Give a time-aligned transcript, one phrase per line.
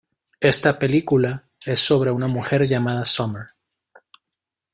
[0.39, 3.49] Esta película es sobre una mujer llamada Summer.